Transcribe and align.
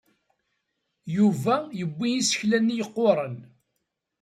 Yuba 1.15 1.55
yebbi 1.79 2.07
isekla-nni 2.19 2.75
yeqquren. 2.79 3.35